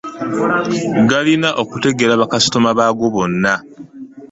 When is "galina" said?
1.09-1.49